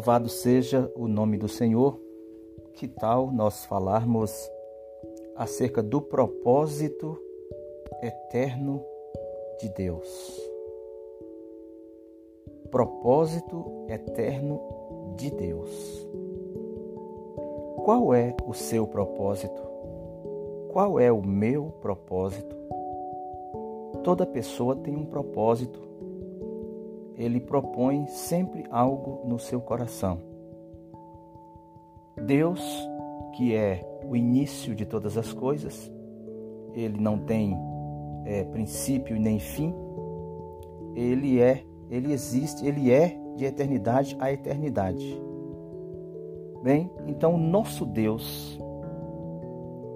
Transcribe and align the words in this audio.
Louvado 0.00 0.30
seja 0.30 0.90
o 0.96 1.06
nome 1.06 1.36
do 1.36 1.46
Senhor. 1.46 2.00
Que 2.72 2.88
tal 2.88 3.30
nós 3.30 3.66
falarmos 3.66 4.32
acerca 5.36 5.82
do 5.82 6.00
propósito 6.00 7.20
eterno 8.02 8.82
de 9.60 9.68
Deus? 9.68 10.40
Propósito 12.70 13.84
eterno 13.88 14.58
de 15.18 15.30
Deus. 15.32 16.08
Qual 17.84 18.14
é 18.14 18.34
o 18.46 18.54
seu 18.54 18.86
propósito? 18.86 19.62
Qual 20.72 20.98
é 20.98 21.12
o 21.12 21.20
meu 21.20 21.74
propósito? 21.82 22.56
Toda 24.02 24.24
pessoa 24.24 24.74
tem 24.76 24.96
um 24.96 25.04
propósito 25.04 25.89
ele 27.20 27.38
propõe 27.38 28.06
sempre 28.06 28.64
algo 28.70 29.20
no 29.28 29.38
seu 29.38 29.60
coração. 29.60 30.18
Deus, 32.16 32.60
que 33.36 33.54
é 33.54 33.86
o 34.08 34.16
início 34.16 34.74
de 34.74 34.86
todas 34.86 35.18
as 35.18 35.30
coisas, 35.30 35.92
ele 36.72 36.98
não 36.98 37.18
tem 37.18 37.54
é, 38.24 38.42
princípio 38.44 39.20
nem 39.20 39.38
fim, 39.38 39.74
ele 40.96 41.38
é, 41.40 41.62
ele 41.90 42.10
existe, 42.10 42.66
ele 42.66 42.90
é 42.90 43.14
de 43.36 43.44
eternidade 43.44 44.16
a 44.18 44.32
eternidade. 44.32 45.20
Bem, 46.62 46.90
então 47.06 47.36
nosso 47.36 47.84
Deus 47.84 48.58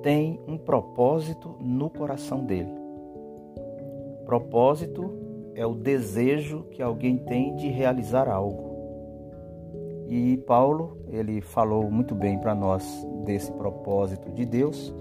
tem 0.03 0.39
um 0.47 0.59
propósito 0.59 1.57
no 1.59 1.89
coração 1.89 2.45
dele. 2.45 2.75
Propósito 4.27 5.24
é 5.55 5.65
o 5.67 5.75
desejo 5.75 6.65
que 6.71 6.83
alguém 6.83 7.19
tem 7.19 7.55
de 7.57 7.69
realizar 7.69 8.29
algo. 8.29 8.75
E 10.09 10.37
Paulo, 10.39 10.99
ele 11.09 11.41
falou 11.41 11.91
muito 11.91 12.15
bem 12.15 12.39
para 12.39 12.55
nós 12.55 12.85
desse 13.25 13.51
propósito 13.53 14.31
de 14.31 14.45
Deus, 14.45 14.95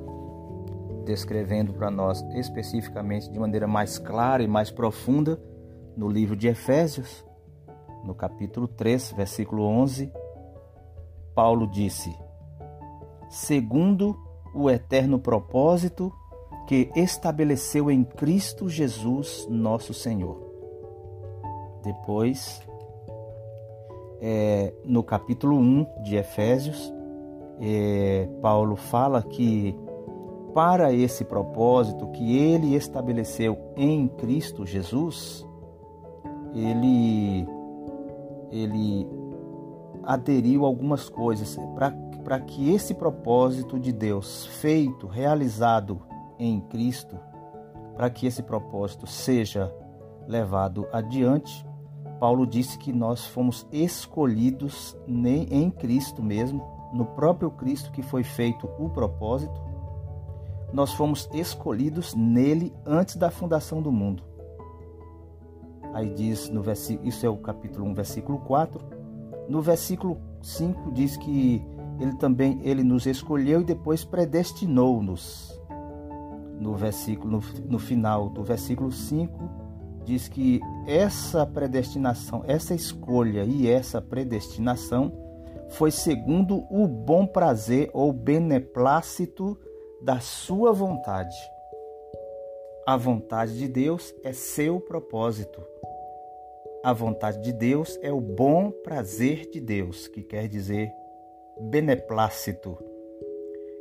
descrevendo 1.06 1.74
para 1.74 1.92
nós 1.92 2.22
especificamente 2.36 3.30
de 3.30 3.38
maneira 3.38 3.68
mais 3.68 3.98
clara 3.98 4.42
e 4.42 4.48
mais 4.48 4.72
profunda 4.72 5.42
no 5.98 6.08
livro 6.08 6.36
de 6.36 6.48
Efésios, 6.48 7.26
no 8.04 8.16
capítulo 8.16 8.68
3, 8.68 9.14
versículo 9.14 9.64
11, 9.64 10.12
Paulo 11.36 11.68
disse: 11.68 12.16
Segundo 13.30 14.18
o 14.54 14.70
eterno 14.70 15.20
propósito 15.20 16.12
que 16.68 16.90
estabeleceu 16.96 17.92
em 17.92 18.04
Cristo 18.04 18.70
Jesus, 18.70 19.48
nosso 19.50 19.94
Senhor. 19.94 20.38
Depois, 21.84 22.62
é, 24.22 24.74
no 24.86 25.04
capítulo 25.04 25.58
1 25.58 26.04
de 26.04 26.16
Efésios, 26.16 26.94
é, 27.60 28.28
Paulo 28.42 28.76
fala 28.76 29.22
que 29.22 29.76
para 30.54 30.94
esse 30.94 31.26
propósito 31.26 32.08
que 32.12 32.38
ele 32.38 32.76
estabeleceu 32.76 33.58
em 33.76 34.08
Cristo 34.08 34.66
Jesus, 34.66 35.46
ele, 36.54 37.46
ele 38.52 39.08
aderiu 40.04 40.64
algumas 40.64 41.10
coisas 41.10 41.58
para 42.24 42.40
que 42.40 42.74
esse 42.74 42.94
propósito 42.94 43.80
de 43.80 43.92
Deus 43.92 44.46
feito, 44.46 45.08
realizado 45.08 46.02
em 46.46 46.60
Cristo, 46.62 47.18
para 47.96 48.10
que 48.10 48.26
esse 48.26 48.44
propósito 48.44 49.08
seja 49.08 49.74
levado 50.28 50.88
adiante, 50.92 51.66
Paulo 52.20 52.48
disse 52.48 52.78
que 52.78 52.94
nós 52.94 53.26
fomos 53.26 53.68
escolhidos 53.72 54.98
em 55.08 55.70
Cristo 55.70 56.24
mesmo, 56.24 56.64
no 56.94 57.06
próprio 57.06 57.52
Cristo 57.52 57.92
que 57.92 58.02
foi 58.02 58.24
feito 58.24 58.70
o 58.80 58.90
propósito. 58.90 59.62
Nós 60.72 60.94
fomos 60.94 61.30
escolhidos 61.34 62.16
nele 62.16 62.74
antes 62.86 63.16
da 63.16 63.30
fundação 63.30 63.82
do 63.82 63.92
mundo. 63.92 64.24
Aí 65.94 66.10
diz 66.10 66.50
no 66.50 66.62
versículo, 66.62 67.08
isso 67.08 67.26
é 67.26 67.30
o 67.30 67.38
capítulo 67.38 67.86
1, 67.88 67.94
versículo 67.94 68.40
4. 68.40 68.80
No 69.50 69.62
versículo 69.62 70.18
5 70.42 70.92
diz 70.92 71.18
que 71.18 71.62
ele 72.00 72.16
também 72.16 72.60
ele 72.64 72.84
nos 72.84 73.06
escolheu 73.06 73.62
e 73.62 73.66
depois 73.66 74.04
predestinou-nos 74.04 75.53
no 76.64 76.74
versículo 76.76 77.30
no, 77.30 77.70
no 77.70 77.78
final 77.78 78.30
do 78.30 78.42
versículo 78.42 78.92
5 78.92 79.64
diz 80.06 80.28
que 80.28 80.60
essa 80.88 81.46
predestinação, 81.46 82.44
essa 82.48 82.74
escolha 82.74 83.44
e 83.44 83.70
essa 83.70 84.02
predestinação 84.02 85.12
foi 85.70 85.92
segundo 85.92 86.66
o 86.70 86.88
bom 86.88 87.26
prazer 87.26 87.90
ou 87.94 88.12
beneplácito 88.12 89.58
da 90.02 90.20
sua 90.20 90.72
vontade. 90.72 91.36
A 92.86 92.98
vontade 92.98 93.58
de 93.58 93.68
Deus 93.68 94.14
é 94.24 94.34
seu 94.34 94.80
propósito. 94.80 95.66
A 96.84 96.92
vontade 96.92 97.42
de 97.42 97.54
Deus 97.54 97.98
é 98.02 98.12
o 98.12 98.20
bom 98.20 98.72
prazer 98.72 99.50
de 99.50 99.62
Deus, 99.62 100.08
que 100.08 100.22
quer 100.22 100.50
dizer 100.50 100.92
beneplácito. 101.60 102.78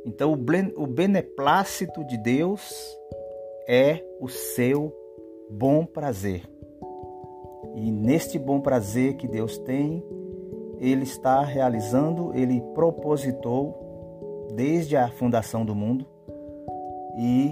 Então, 0.05 0.33
o 0.33 0.87
beneplácito 0.87 2.03
de 2.05 2.17
Deus 2.17 2.73
é 3.67 4.03
o 4.19 4.27
seu 4.27 4.93
bom 5.49 5.85
prazer. 5.85 6.43
E 7.75 7.91
neste 7.91 8.37
bom 8.37 8.59
prazer 8.59 9.15
que 9.15 9.27
Deus 9.27 9.57
tem, 9.59 10.03
Ele 10.77 11.03
está 11.03 11.41
realizando, 11.41 12.31
Ele 12.35 12.61
propositou 12.73 14.47
desde 14.53 14.95
a 14.95 15.09
fundação 15.09 15.65
do 15.65 15.73
mundo 15.73 16.05
e, 17.17 17.51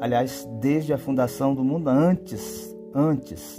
aliás, 0.00 0.48
desde 0.60 0.92
a 0.92 0.98
fundação 0.98 1.54
do 1.54 1.62
mundo, 1.62 1.88
antes, 1.88 2.74
antes, 2.94 3.56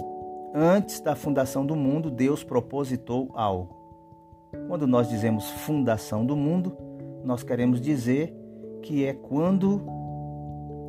antes 0.54 1.00
da 1.00 1.14
fundação 1.14 1.64
do 1.64 1.76
mundo, 1.76 2.10
Deus 2.10 2.42
propositou 2.42 3.30
algo. 3.34 3.74
Quando 4.68 4.86
nós 4.86 5.08
dizemos 5.08 5.48
fundação 5.48 6.26
do 6.26 6.36
mundo, 6.36 6.76
nós 7.24 7.42
queremos 7.42 7.80
dizer 7.80 8.34
que 8.82 9.04
é 9.04 9.12
quando 9.12 9.80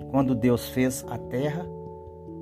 quando 0.09 0.35
Deus 0.35 0.69
fez 0.69 1.03
a 1.09 1.17
terra 1.17 1.65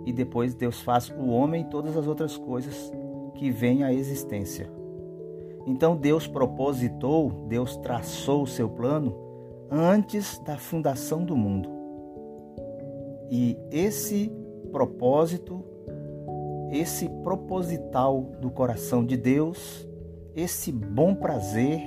e 0.06 0.12
depois 0.12 0.54
Deus 0.54 0.82
faz 0.82 1.10
o 1.10 1.30
homem 1.30 1.62
e 1.62 1.70
todas 1.70 1.96
as 1.96 2.06
outras 2.06 2.38
coisas 2.38 2.92
que 3.36 3.50
vêm 3.50 3.84
à 3.84 3.94
existência. 3.94 4.70
Então 5.66 5.96
Deus 5.96 6.28
propositou, 6.28 7.46
Deus 7.48 7.78
traçou 7.78 8.44
o 8.44 8.48
seu 8.48 8.70
plano 8.70 9.16
antes 9.70 10.38
da 10.40 10.58
fundação 10.58 11.24
do 11.24 11.36
mundo. 11.38 11.70
E 13.30 13.58
esse 13.72 14.30
propósito, 14.72 15.64
esse 16.72 17.08
proposital 17.24 18.22
do 18.42 18.52
coração 18.52 19.06
de 19.06 19.16
Deus, 19.16 19.88
esse 20.36 20.72
bom 20.72 21.16
prazer 21.16 21.82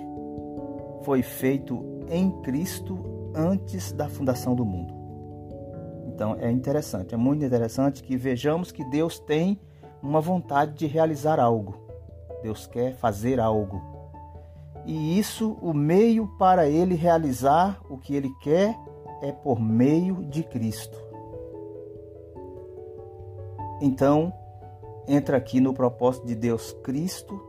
foi 1.02 1.22
feito 1.22 1.93
em 2.08 2.30
Cristo 2.42 2.98
antes 3.34 3.92
da 3.92 4.08
fundação 4.08 4.54
do 4.54 4.64
mundo. 4.64 4.94
Então 6.06 6.36
é 6.38 6.50
interessante, 6.50 7.14
é 7.14 7.16
muito 7.16 7.44
interessante 7.44 8.02
que 8.02 8.16
vejamos 8.16 8.70
que 8.70 8.84
Deus 8.84 9.18
tem 9.18 9.58
uma 10.02 10.20
vontade 10.20 10.74
de 10.74 10.86
realizar 10.86 11.40
algo. 11.40 11.74
Deus 12.42 12.66
quer 12.66 12.94
fazer 12.94 13.40
algo. 13.40 13.80
E 14.86 15.18
isso, 15.18 15.56
o 15.62 15.72
meio 15.72 16.28
para 16.38 16.68
ele 16.68 16.94
realizar 16.94 17.80
o 17.88 17.96
que 17.96 18.14
ele 18.14 18.30
quer 18.42 18.78
é 19.22 19.32
por 19.32 19.58
meio 19.58 20.22
de 20.26 20.42
Cristo. 20.42 20.98
Então, 23.80 24.32
entra 25.08 25.38
aqui 25.38 25.58
no 25.58 25.72
propósito 25.72 26.26
de 26.26 26.34
Deus 26.34 26.72
Cristo 26.82 27.40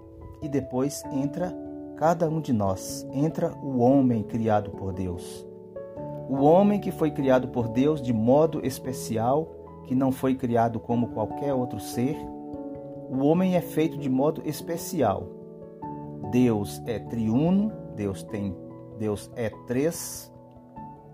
e 0.41 0.47
depois 0.47 1.03
entra 1.11 1.53
cada 1.97 2.29
um 2.29 2.41
de 2.41 2.51
nós, 2.51 3.07
entra 3.11 3.53
o 3.63 3.79
homem 3.79 4.21
criado 4.23 4.71
por 4.71 4.91
Deus. 4.91 5.45
O 6.29 6.43
homem 6.43 6.79
que 6.79 6.91
foi 6.91 7.11
criado 7.11 7.47
por 7.47 7.67
Deus 7.67 8.01
de 8.01 8.11
modo 8.11 8.65
especial, 8.65 9.47
que 9.85 9.95
não 9.95 10.11
foi 10.11 10.35
criado 10.35 10.79
como 10.79 11.09
qualquer 11.09 11.53
outro 11.53 11.79
ser. 11.79 12.17
O 13.09 13.23
homem 13.23 13.55
é 13.55 13.61
feito 13.61 13.97
de 13.97 14.09
modo 14.09 14.41
especial. 14.45 15.29
Deus 16.31 16.81
é 16.85 16.99
triuno, 16.99 17.71
Deus 17.95 18.23
tem 18.23 18.55
Deus 18.97 19.29
é 19.35 19.49
três, 19.67 20.31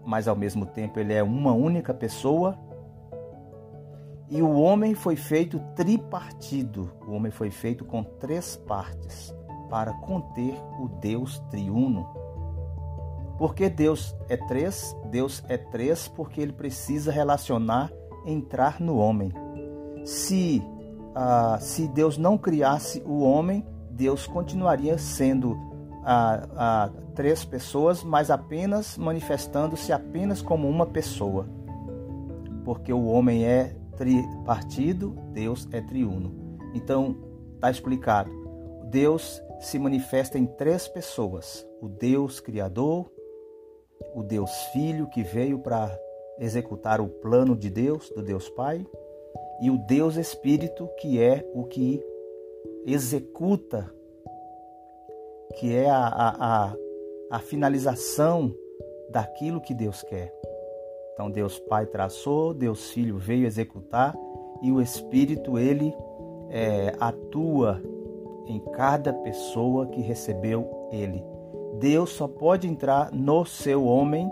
mas 0.05 0.27
ao 0.27 0.35
mesmo 0.35 0.67
tempo 0.67 0.99
ele 0.99 1.13
é 1.13 1.23
uma 1.23 1.51
única 1.51 1.93
pessoa. 1.93 2.57
E 4.29 4.41
o 4.41 4.53
homem 4.53 4.93
foi 4.93 5.15
feito 5.15 5.59
tripartido. 5.75 6.91
O 7.05 7.11
homem 7.11 7.31
foi 7.31 7.49
feito 7.49 7.83
com 7.83 8.03
três 8.03 8.55
partes 8.55 9.35
para 9.71 9.93
conter 9.93 10.53
o 10.77 10.89
Deus 10.89 11.39
triuno. 11.49 12.05
Porque 13.37 13.69
Deus 13.69 14.13
é 14.27 14.35
três? 14.35 14.93
Deus 15.09 15.41
é 15.47 15.57
três 15.57 16.09
porque 16.09 16.41
ele 16.41 16.51
precisa 16.51 17.09
relacionar, 17.09 17.89
entrar 18.25 18.81
no 18.81 18.97
homem. 18.97 19.31
Se, 20.03 20.61
ah, 21.15 21.57
se 21.61 21.87
Deus 21.87 22.17
não 22.17 22.37
criasse 22.37 23.01
o 23.05 23.21
homem, 23.21 23.65
Deus 23.89 24.27
continuaria 24.27 24.97
sendo 24.97 25.57
a, 26.03 26.47
a 26.55 26.89
três 27.15 27.45
pessoas, 27.45 28.03
mas 28.03 28.29
apenas 28.29 28.97
manifestando-se 28.97 29.93
apenas 29.93 30.41
como 30.41 30.67
uma 30.67 30.85
pessoa. 30.85 31.47
Porque 32.65 32.91
o 32.91 33.05
homem 33.05 33.45
é 33.45 33.73
tripartido, 33.95 35.15
Deus 35.31 35.67
é 35.71 35.79
triuno. 35.79 36.59
Então, 36.73 37.15
está 37.55 37.71
explicado. 37.71 38.29
Deus 38.89 39.41
se 39.61 39.77
manifesta 39.79 40.37
em 40.37 40.45
três 40.45 40.87
pessoas: 40.87 41.65
o 41.79 41.87
Deus 41.87 42.39
Criador, 42.39 43.09
o 44.13 44.23
Deus 44.23 44.51
Filho 44.73 45.07
que 45.07 45.23
veio 45.23 45.59
para 45.59 45.97
executar 46.39 46.99
o 46.99 47.07
plano 47.07 47.55
de 47.55 47.69
Deus, 47.69 48.09
do 48.09 48.23
Deus 48.23 48.49
Pai, 48.49 48.85
e 49.61 49.69
o 49.69 49.77
Deus 49.77 50.15
Espírito 50.15 50.89
que 50.99 51.21
é 51.21 51.47
o 51.53 51.63
que 51.65 52.03
executa, 52.85 53.93
que 55.59 55.75
é 55.75 55.89
a, 55.89 56.07
a, 56.07 56.65
a, 56.65 56.75
a 57.29 57.39
finalização 57.39 58.53
daquilo 59.11 59.61
que 59.61 59.73
Deus 59.73 60.01
quer. 60.01 60.33
Então 61.13 61.29
Deus 61.29 61.59
Pai 61.59 61.85
traçou, 61.85 62.53
Deus 62.53 62.89
Filho 62.89 63.17
veio 63.17 63.45
executar 63.45 64.15
e 64.63 64.71
o 64.71 64.81
Espírito 64.81 65.59
ele 65.59 65.93
é, 66.49 66.95
atua 66.99 67.81
em 68.51 68.59
cada 68.73 69.13
pessoa 69.13 69.87
que 69.87 70.01
recebeu 70.01 70.89
ele. 70.91 71.23
Deus 71.79 72.11
só 72.11 72.27
pode 72.27 72.67
entrar 72.67 73.11
no 73.11 73.45
seu 73.45 73.85
homem, 73.85 74.29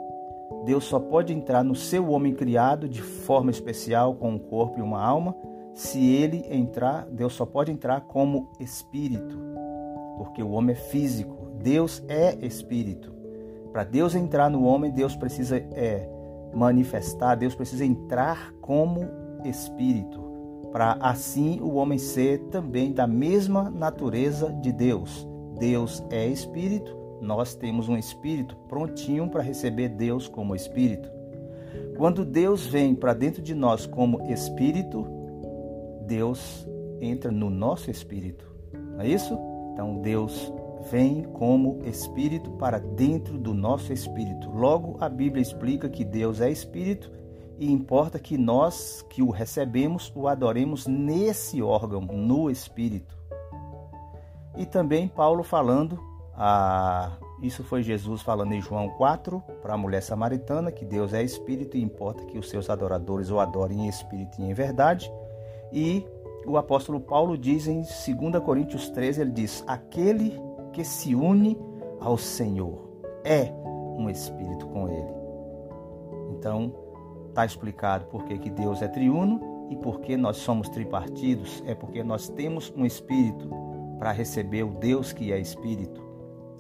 Deus 0.66 0.83
só 0.83 1.00
pode 1.00 1.33
entrar 1.33 1.63
no 1.63 1.74
seu 1.74 2.10
homem 2.10 2.33
criado 2.33 2.88
de 2.88 3.01
forma 3.01 3.50
especial, 3.50 4.13
com 4.16 4.31
um 4.31 4.39
corpo 4.39 4.80
e 4.80 4.81
uma 4.81 5.01
alma, 5.01 5.36
se 5.74 6.06
ele 6.06 6.45
entrar, 6.50 7.07
Deus 7.10 7.33
só 7.33 7.45
pode 7.45 7.71
entrar 7.71 8.01
como 8.01 8.50
espírito, 8.60 9.38
porque 10.18 10.44
o 10.44 10.51
homem 10.51 10.75
é 10.75 10.77
físico, 10.77 11.48
Deus 11.62 12.04
é 12.10 12.36
espírito. 12.45 13.13
Para 13.71 13.83
Deus 13.83 14.16
entrar 14.16 14.50
no 14.50 14.66
homem, 14.66 14.92
Deus 14.92 15.16
precisa 15.16 15.57
é, 15.57 16.10
manifestar, 16.54 17.36
Deus 17.36 17.56
precisa 17.56 17.86
entrar 17.86 18.54
como 18.60 19.07
espírito, 19.45 20.19
para 20.71 20.94
assim 21.00 21.60
o 21.62 21.75
homem 21.75 21.98
ser 21.98 22.39
também 22.50 22.92
da 22.92 23.07
mesma 23.07 23.69
natureza 23.69 24.51
de 24.62 24.71
Deus. 24.71 25.27
Deus 25.57 26.04
é 26.10 26.27
espírito, 26.27 26.95
nós 27.21 27.56
temos 27.56 27.89
um 27.89 27.98
espírito 27.98 28.56
prontinho 28.68 29.30
para 29.30 29.44
receber 29.44 29.89
Deus 29.89 30.27
como 30.27 30.56
espírito. 30.56 31.10
Quando 31.98 32.24
Deus 32.24 32.66
vem 32.66 32.95
para 32.95 33.13
dentro 33.13 33.42
de 33.42 33.54
nós 33.54 33.86
como 33.86 34.21
espírito, 34.31 35.06
Deus 36.06 36.68
entra 37.01 37.30
no 37.30 37.50
nosso 37.50 37.92
espírito. 37.92 38.48
Não 38.74 39.01
é 39.01 39.07
isso? 39.07 39.38
Então 39.74 40.01
Deus 40.01 40.51
vem 40.89 41.24
como 41.24 41.80
espírito 41.86 42.51
para 42.51 42.80
dentro 42.80 43.38
do 43.38 43.54
nosso 43.54 43.92
espírito. 43.92 44.50
Logo, 44.50 44.98
a 45.00 45.10
Bíblia 45.10 45.42
explica 45.42 45.89
que 45.89 46.06
Deus 46.06 46.39
é 46.39 46.50
espírito 46.50 47.12
e 47.59 47.69
importa 47.69 48.17
que 48.17 48.38
nós 48.38 49.06
que 49.09 49.21
o 49.21 49.29
recebemos 49.29 50.09
o 50.15 50.29
adoremos 50.29 50.88
nesse 50.88 51.61
órgão, 51.61 52.00
no 52.00 52.50
espírito. 52.50 53.17
E 54.57 54.65
também 54.65 55.09
Paulo 55.09 55.44
falando, 55.44 56.00
a, 56.33 57.11
isso 57.41 57.61
foi 57.65 57.83
Jesus 57.83 58.21
falando 58.21 58.53
em 58.53 58.61
João 58.61 58.89
4 58.91 59.44
para 59.61 59.73
a 59.73 59.77
mulher 59.77 60.01
samaritana, 60.01 60.71
que 60.71 60.85
Deus 60.85 61.13
é 61.13 61.21
espírito 61.21 61.75
e 61.75 61.83
importa 61.83 62.23
que 62.25 62.38
os 62.38 62.50
seus 62.50 62.69
adoradores 62.69 63.29
o 63.29 63.39
adorem 63.39 63.85
em 63.85 63.89
espírito 63.89 64.39
e 64.41 64.45
em 64.45 64.53
verdade. 64.53 65.11
E 65.69 66.07
o 66.45 66.56
apóstolo 66.56 67.01
Paulo 67.01 67.38
diz 67.38 67.67
em 67.67 67.81
2 67.81 68.41
Coríntios 68.41 68.89
13, 68.89 69.19
ele 69.19 69.31
diz: 69.31 69.65
Aquele 69.67 70.39
que 70.71 70.85
se 70.85 71.13
une 71.13 71.57
ao 72.00 72.17
Senhor 72.17 72.89
é 73.25 73.51
um 73.97 74.09
espírito 74.09 74.65
com 74.67 74.88
ele. 74.88 75.13
Então, 76.31 76.88
está 77.29 77.45
explicado 77.45 78.05
por 78.05 78.25
que, 78.25 78.49
Deus 78.49 78.81
é 78.81 78.87
triuno 78.87 79.67
e 79.69 79.75
por 79.75 80.01
que 80.01 80.17
nós 80.17 80.37
somos 80.37 80.67
tripartidos. 80.67 81.63
É 81.65 81.73
porque 81.73 82.03
nós 82.03 82.27
temos 82.27 82.73
um 82.75 82.85
espírito 82.85 83.49
para 83.97 84.11
receber 84.11 84.63
o 84.63 84.71
Deus 84.71 85.13
que 85.13 85.31
é 85.31 85.39
espírito. 85.39 86.03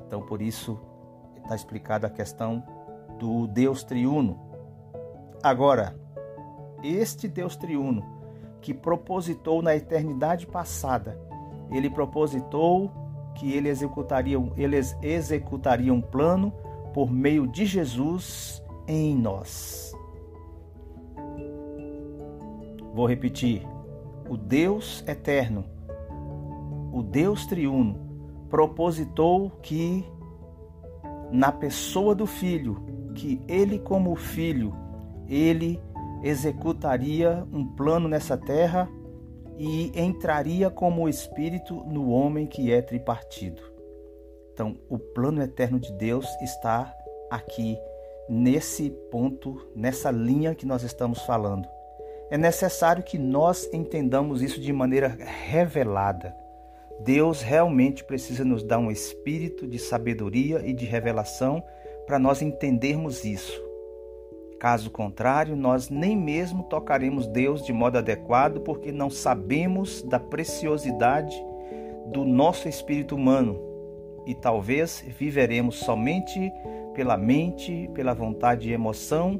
Então, 0.05 0.21
por 0.21 0.41
isso, 0.41 0.79
está 1.37 1.55
explicada 1.55 2.07
a 2.07 2.09
questão 2.09 2.63
do 3.17 3.47
Deus 3.47 3.83
triuno. 3.83 4.39
Agora, 5.43 5.95
este 6.83 7.27
Deus 7.27 7.55
triuno 7.55 8.03
que 8.61 8.73
propositou 8.73 9.61
na 9.61 9.75
eternidade 9.75 10.45
passada, 10.45 11.19
ele 11.71 11.89
propositou 11.89 12.91
que 13.35 13.53
ele 13.53 13.69
executaria, 13.69 14.37
eles 14.57 14.97
executaria 15.01 15.93
um 15.93 16.01
plano 16.01 16.53
por 16.93 17.11
meio 17.11 17.47
de 17.47 17.65
Jesus 17.65 18.61
em 18.87 19.15
nós. 19.15 19.93
Vou 22.93 23.05
repetir: 23.05 23.65
o 24.27 24.37
Deus 24.37 25.03
eterno, 25.07 25.65
o 26.91 27.01
Deus 27.01 27.45
triuno, 27.45 27.99
propositou 28.49 29.51
que 29.61 30.05
na 31.31 31.51
pessoa 31.51 32.15
do 32.15 32.25
Filho, 32.25 32.83
que 33.13 33.41
ele, 33.47 33.79
como 33.79 34.15
filho, 34.15 34.73
ele 35.27 35.79
executaria 36.23 37.45
um 37.51 37.65
plano 37.65 38.07
nessa 38.07 38.37
terra 38.37 38.89
e 39.57 39.91
entraria 39.99 40.69
como 40.69 41.07
espírito 41.09 41.75
no 41.85 42.09
homem 42.09 42.47
que 42.47 42.71
é 42.71 42.81
tripartido. 42.81 43.61
Então, 44.53 44.77
o 44.89 44.97
plano 44.97 45.41
eterno 45.41 45.79
de 45.79 45.91
Deus 45.93 46.25
está 46.41 46.93
aqui 47.29 47.77
nesse 48.27 48.89
ponto, 49.11 49.69
nessa 49.75 50.11
linha 50.11 50.55
que 50.55 50.65
nós 50.65 50.83
estamos 50.83 51.21
falando. 51.23 51.67
É 52.31 52.37
necessário 52.37 53.03
que 53.03 53.17
nós 53.17 53.67
entendamos 53.73 54.41
isso 54.41 54.61
de 54.61 54.71
maneira 54.71 55.07
revelada. 55.07 56.35
Deus 56.99 57.41
realmente 57.41 58.03
precisa 58.03 58.43
nos 58.45 58.61
dar 58.61 58.77
um 58.77 58.91
espírito 58.91 59.67
de 59.67 59.79
sabedoria 59.79 60.61
e 60.65 60.73
de 60.73 60.85
revelação 60.85 61.63
para 62.05 62.19
nós 62.19 62.41
entendermos 62.41 63.23
isso. 63.23 63.59
Caso 64.59 64.91
contrário, 64.91 65.55
nós 65.55 65.89
nem 65.89 66.17
mesmo 66.17 66.63
tocaremos 66.63 67.25
Deus 67.25 67.65
de 67.65 67.71
modo 67.71 67.97
adequado 67.97 68.59
porque 68.59 68.91
não 68.91 69.09
sabemos 69.09 70.01
da 70.03 70.19
preciosidade 70.19 71.35
do 72.11 72.25
nosso 72.25 72.67
espírito 72.67 73.15
humano 73.15 73.59
e 74.27 74.35
talvez 74.35 75.03
viveremos 75.17 75.77
somente 75.77 76.51
pela 76.93 77.17
mente, 77.17 77.89
pela 77.93 78.13
vontade 78.13 78.69
e 78.69 78.73
emoção, 78.73 79.39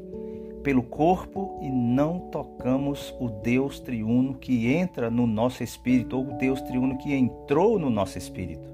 pelo 0.62 0.82
corpo 0.82 1.58
e 1.62 1.70
não 1.70 2.18
tocamos 2.30 3.14
o 3.18 3.28
Deus 3.28 3.80
triuno 3.80 4.34
que 4.34 4.72
entra 4.72 5.10
no 5.10 5.26
nosso 5.26 5.62
espírito 5.62 6.16
ou 6.16 6.28
o 6.28 6.38
Deus 6.38 6.60
triuno 6.62 6.98
que 6.98 7.14
entrou 7.14 7.78
no 7.78 7.90
nosso 7.90 8.18
espírito. 8.18 8.68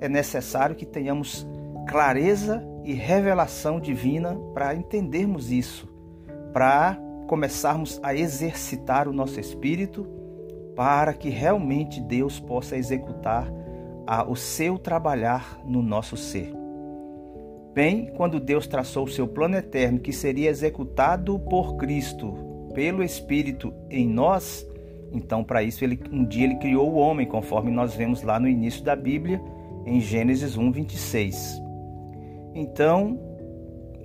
É 0.00 0.08
necessário 0.08 0.74
que 0.74 0.86
tenhamos 0.86 1.46
clareza 1.88 2.66
e 2.84 2.92
revelação 2.92 3.78
divina 3.78 4.34
para 4.54 4.74
entendermos 4.74 5.50
isso, 5.50 5.88
para 6.52 6.98
começarmos 7.28 8.00
a 8.02 8.14
exercitar 8.14 9.08
o 9.08 9.12
nosso 9.12 9.38
espírito 9.38 10.06
para 10.74 11.12
que 11.12 11.28
realmente 11.28 12.00
Deus 12.00 12.40
possa 12.40 12.76
executar 12.76 13.50
a, 14.06 14.28
o 14.28 14.34
seu 14.34 14.78
trabalhar 14.78 15.60
no 15.64 15.82
nosso 15.82 16.16
ser. 16.16 16.61
Bem, 17.74 18.12
quando 18.16 18.38
Deus 18.38 18.66
traçou 18.66 19.04
o 19.04 19.10
seu 19.10 19.26
plano 19.26 19.56
eterno 19.56 19.98
que 19.98 20.12
seria 20.12 20.50
executado 20.50 21.38
por 21.38 21.76
Cristo, 21.76 22.34
pelo 22.74 23.02
Espírito 23.02 23.72
em 23.88 24.06
nós, 24.06 24.66
então 25.10 25.42
para 25.42 25.62
isso 25.62 25.82
ele, 25.82 25.98
um 26.10 26.22
dia 26.22 26.44
ele 26.44 26.56
criou 26.56 26.92
o 26.92 26.96
homem, 26.96 27.26
conforme 27.26 27.70
nós 27.70 27.94
vemos 27.94 28.22
lá 28.22 28.38
no 28.38 28.46
início 28.46 28.84
da 28.84 28.94
Bíblia, 28.94 29.40
em 29.86 30.00
Gênesis 30.00 30.56
1, 30.56 30.70
26. 30.70 31.62
Então, 32.54 33.18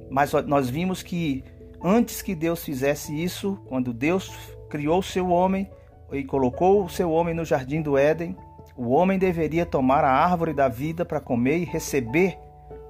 mas 0.10 0.32
nós 0.46 0.70
vimos 0.70 1.04
que 1.04 1.44
antes 1.84 2.22
que 2.22 2.34
Deus 2.34 2.64
fizesse 2.64 3.22
isso, 3.22 3.60
quando 3.68 3.94
Deus 3.94 4.32
criou 4.70 5.00
o 5.00 5.04
seu 5.04 5.28
homem 5.28 5.70
e 6.14 6.24
colocou 6.24 6.86
o 6.86 6.90
seu 6.90 7.12
homem 7.12 7.34
no 7.34 7.44
jardim 7.44 7.82
do 7.82 7.98
Éden, 7.98 8.34
o 8.78 8.92
homem 8.92 9.20
deveria 9.20 9.66
tomar 9.66 10.06
a 10.06 10.12
árvore 10.12 10.54
da 10.54 10.70
vida 10.70 11.04
para 11.04 11.20
comer 11.20 11.58
e 11.58 11.66
receber 11.66 12.38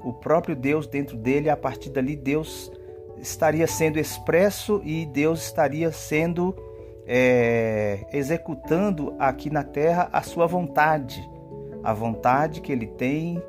o 0.03 0.13
próprio 0.13 0.55
Deus 0.55 0.87
dentro 0.87 1.17
dele. 1.17 1.49
A 1.49 1.57
partir 1.57 1.89
dali, 1.89 2.15
Deus 2.15 2.71
estaria 3.19 3.67
sendo 3.67 3.99
expresso 3.99 4.81
e 4.83 5.05
Deus 5.05 5.43
estaria 5.43 5.91
sendo 5.91 6.55
é, 7.05 8.05
executando 8.11 9.15
aqui 9.17 9.49
na 9.49 9.63
terra 9.63 10.09
a 10.11 10.21
sua 10.21 10.45
vontade, 10.45 11.27
a 11.83 11.93
vontade 11.93 12.61
que 12.61 12.71
ele 12.71 12.87
tem 12.87 13.41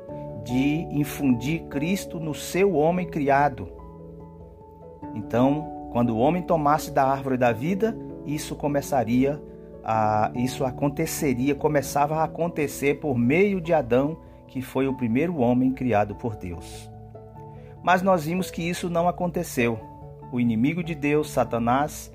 de 0.43 0.87
infundir 0.91 1.63
Cristo 1.63 2.19
no 2.19 2.33
seu 2.33 2.73
homem 2.73 3.05
criado. 3.05 3.69
Então, 5.13 5.89
quando 5.91 6.11
o 6.11 6.19
homem 6.19 6.41
tomasse 6.41 6.91
da 6.91 7.03
árvore 7.03 7.37
da 7.37 7.51
vida, 7.51 7.97
isso 8.25 8.55
começaria 8.55 9.41
a 9.83 10.31
isso 10.35 10.63
aconteceria, 10.65 11.55
começava 11.55 12.17
a 12.17 12.23
acontecer 12.23 12.99
por 12.99 13.17
meio 13.17 13.59
de 13.59 13.73
Adão 13.73 14.17
que 14.49 14.61
foi 14.61 14.87
o 14.87 14.93
primeiro 14.93 15.37
homem 15.37 15.71
criado 15.71 16.15
por 16.15 16.35
Deus. 16.35 16.89
Mas 17.83 18.01
nós 18.01 18.25
vimos 18.25 18.51
que 18.51 18.61
isso 18.61 18.89
não 18.89 19.07
aconteceu. 19.07 19.79
O 20.31 20.39
inimigo 20.39 20.83
de 20.83 20.93
Deus, 20.93 21.29
Satanás, 21.29 22.11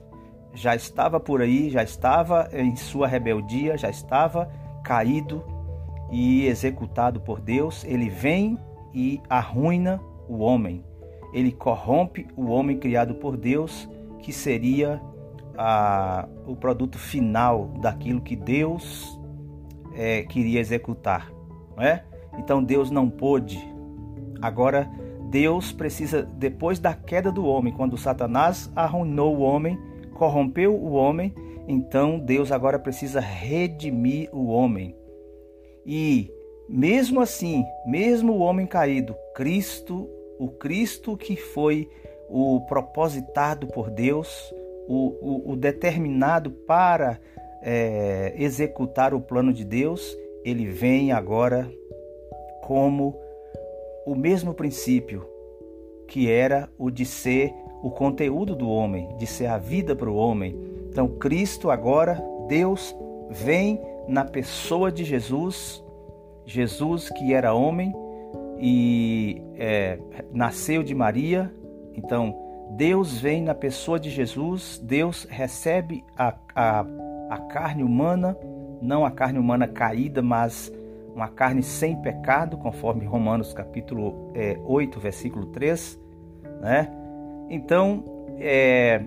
já 0.53 0.75
estava 0.75 1.19
por 1.19 1.41
aí, 1.41 1.71
já 1.71 1.83
estava 1.83 2.49
em 2.53 2.77
sua 2.77 3.07
rebeldia, 3.07 3.77
já 3.77 3.89
estava 3.89 4.51
caído 4.85 5.43
e 6.11 6.47
executado 6.47 7.21
por 7.21 7.41
Deus. 7.41 7.85
Ele 7.85 8.09
vem 8.09 8.59
e 8.93 9.21
arruina 9.29 10.01
o 10.29 10.39
homem. 10.39 10.85
Ele 11.33 11.51
corrompe 11.51 12.29
o 12.37 12.47
homem 12.47 12.79
criado 12.79 13.15
por 13.15 13.37
Deus, 13.37 13.89
que 14.21 14.33
seria 14.33 15.01
a, 15.57 16.29
o 16.47 16.55
produto 16.55 16.99
final 16.99 17.67
daquilo 17.81 18.21
que 18.21 18.37
Deus 18.37 19.19
é, 19.95 20.23
queria 20.23 20.61
executar. 20.61 21.33
Não 21.77 21.83
é? 21.83 22.05
Então 22.39 22.63
Deus 22.63 22.91
não 22.91 23.09
pôde. 23.09 23.59
Agora 24.41 24.91
Deus 25.31 25.73
precisa, 25.73 26.23
depois 26.23 26.79
da 26.79 26.95
queda 26.95 27.33
do 27.33 27.45
homem, 27.45 27.73
quando 27.73 27.97
Satanás 27.97 28.71
arruinou 28.77 29.37
o 29.37 29.41
homem, 29.41 29.79
corrompeu 30.15 30.75
o 30.75 30.93
homem, 30.93 31.35
então 31.67 32.19
Deus 32.19 32.53
agora 32.53 32.79
precisa 32.79 33.21
redimir 33.21 34.29
o 34.33 34.47
homem. 34.47 34.95
E 35.85 36.31
mesmo 36.69 37.21
assim, 37.21 37.65
mesmo 37.87 38.33
o 38.33 38.39
homem 38.39 38.67
caído, 38.67 39.15
Cristo, 39.35 40.09
o 40.39 40.49
Cristo 40.49 41.17
que 41.17 41.37
foi 41.37 41.89
o 42.29 42.61
propositado 42.63 43.67
por 43.67 43.91
Deus, 43.91 44.53
o, 44.87 45.09
o, 45.21 45.53
o 45.53 45.57
determinado 45.57 46.51
para 46.51 47.19
é, 47.63 48.35
executar 48.37 49.13
o 49.15 49.21
plano 49.21 49.53
de 49.53 49.65
Deus, 49.65 50.17
ele 50.45 50.67
vem 50.67 51.13
agora 51.13 51.71
como 52.65 53.15
o 54.07 54.15
mesmo 54.15 54.55
princípio 54.55 55.29
que 56.09 56.31
era 56.31 56.67
o 56.79 56.91
de 56.91 57.05
ser 57.05 57.53
o 57.83 57.91
conteúdo 57.91 58.57
do 58.57 58.71
homem, 58.71 59.15
de 59.19 59.27
ser 59.27 59.47
a 59.47 59.59
vida 59.59 59.95
para 59.95 60.11
o 60.11 60.17
homem. 60.17 60.59
Então, 60.89 61.07
Cristo 61.07 61.71
agora, 61.71 62.23
Deus, 62.49 62.97
vem 63.29 63.79
na 64.09 64.25
pessoa 64.25 64.91
de 64.91 65.05
Jesus, 65.05 65.85
Jesus 66.47 67.11
que 67.11 67.35
era 67.35 67.53
homem 67.53 67.93
e 68.59 69.43
é, 69.57 69.99
nasceu 70.33 70.83
de 70.83 70.95
Maria. 70.95 71.55
Então, 71.95 72.35
Deus 72.79 73.19
vem 73.19 73.43
na 73.43 73.55
pessoa 73.55 74.01
de 74.01 74.09
Jesus, 74.09 74.81
Deus 74.83 75.27
recebe 75.29 76.03
a, 76.17 76.35
a, 76.55 76.87
a 77.29 77.39
carne 77.51 77.83
humana, 77.83 78.39
não 78.81 79.05
a 79.05 79.11
carne 79.11 79.39
humana 79.39 79.69
caída, 79.69 80.23
mas 80.23 80.73
uma 81.15 81.29
carne 81.29 81.63
sem 81.63 81.97
pecado, 81.97 82.59
conforme 82.59 83.05
Romanos 83.05 83.53
capítulo 83.53 84.33
é, 84.35 84.59
8, 84.65 84.99
versículo 84.99 85.47
3, 85.47 86.01
né? 86.61 86.91
Então, 87.49 88.05
é, 88.39 89.01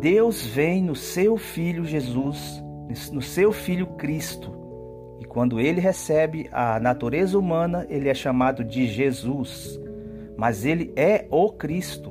Deus 0.00 0.44
vem 0.44 0.82
no 0.82 0.96
seu 0.96 1.36
Filho 1.36 1.84
Jesus, 1.84 2.62
no 3.12 3.22
seu 3.22 3.52
Filho 3.52 3.86
Cristo, 3.96 4.52
e 5.20 5.24
quando 5.24 5.60
ele 5.60 5.80
recebe 5.80 6.48
a 6.50 6.80
natureza 6.80 7.38
humana, 7.38 7.86
ele 7.88 8.08
é 8.08 8.14
chamado 8.14 8.64
de 8.64 8.86
Jesus, 8.88 9.80
mas 10.36 10.64
ele 10.64 10.92
é 10.96 11.26
o 11.30 11.52
Cristo, 11.52 12.10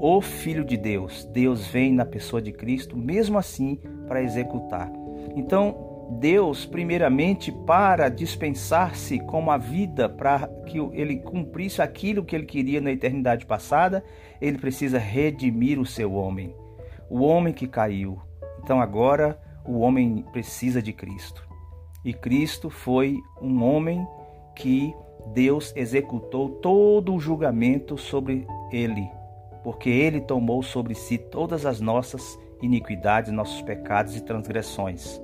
o 0.00 0.20
Filho 0.20 0.64
de 0.64 0.76
Deus. 0.76 1.24
Deus 1.32 1.68
vem 1.68 1.92
na 1.92 2.04
pessoa 2.04 2.42
de 2.42 2.50
Cristo, 2.50 2.96
mesmo 2.96 3.38
assim, 3.38 3.78
para 4.08 4.22
executar. 4.22 4.90
Então, 5.36 5.91
Deus, 6.18 6.66
primeiramente, 6.66 7.50
para 7.50 8.08
dispensar-se 8.08 9.18
como 9.20 9.50
a 9.50 9.56
vida, 9.56 10.08
para 10.08 10.48
que 10.66 10.78
ele 10.92 11.18
cumprisse 11.18 11.80
aquilo 11.80 12.24
que 12.24 12.34
ele 12.34 12.46
queria 12.46 12.80
na 12.80 12.90
eternidade 12.90 13.46
passada, 13.46 14.04
ele 14.40 14.58
precisa 14.58 14.98
redimir 14.98 15.78
o 15.78 15.86
seu 15.86 16.14
homem, 16.14 16.54
o 17.08 17.20
homem 17.20 17.52
que 17.54 17.66
caiu. 17.66 18.20
Então 18.62 18.80
agora 18.80 19.40
o 19.64 19.78
homem 19.80 20.24
precisa 20.32 20.82
de 20.82 20.92
Cristo. 20.92 21.46
E 22.04 22.12
Cristo 22.12 22.68
foi 22.68 23.16
um 23.40 23.62
homem 23.62 24.06
que 24.56 24.94
Deus 25.32 25.72
executou 25.76 26.48
todo 26.48 27.14
o 27.14 27.20
julgamento 27.20 27.96
sobre 27.96 28.44
ele, 28.72 29.08
porque 29.62 29.88
ele 29.88 30.20
tomou 30.20 30.62
sobre 30.62 30.94
si 30.94 31.16
todas 31.16 31.64
as 31.64 31.80
nossas 31.80 32.38
iniquidades, 32.60 33.32
nossos 33.32 33.62
pecados 33.62 34.16
e 34.16 34.20
transgressões. 34.20 35.21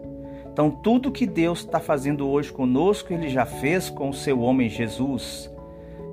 Então, 0.59 0.73
tudo 0.73 1.13
que 1.13 1.25
Deus 1.25 1.61
está 1.61 1.79
fazendo 1.79 2.29
hoje 2.29 2.53
conosco, 2.53 3.13
Ele 3.13 3.29
já 3.29 3.47
fez 3.47 3.89
com 3.89 4.09
o 4.09 4.13
seu 4.13 4.41
homem 4.41 4.69
Jesus. 4.69 5.49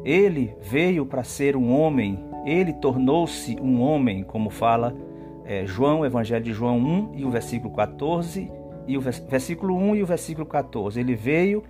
Ele 0.04 0.56
veio 0.62 1.04
para 1.04 1.24
ser 1.24 1.56
um 1.56 1.76
homem, 1.76 2.24
ele 2.46 2.72
tornou-se 2.72 3.58
um 3.60 3.82
homem, 3.82 4.24
como 4.24 4.52
fala 4.52 4.96
é, 5.46 5.66
João, 5.66 6.06
Evangelho 6.06 6.44
de 6.44 6.54
João 6.54 6.78
1 6.78 7.14
e 7.16 7.26
o 7.26 7.32
versículo 7.32 7.74
14, 7.74 8.52
e 8.86 8.96
o 8.96 9.02
versículo 9.02 9.76
1 9.76 9.96
e 9.96 10.04
o 10.04 10.06
versículo 10.06 10.46
14. 10.46 11.00
Ele 11.00 11.16
veio 11.16 11.64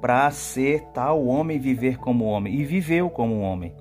para 0.00 0.28
ser 0.32 0.86
tal 0.92 1.24
homem, 1.24 1.56
viver 1.56 1.98
como 1.98 2.24
homem, 2.24 2.52
e 2.52 2.64
viveu 2.64 3.08
como 3.08 3.42
homem. 3.42 3.72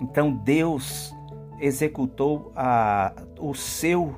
Então 0.00 0.32
Deus 0.32 1.14
executou 1.60 2.50
a, 2.56 3.12
o 3.38 3.54
seu 3.54 4.16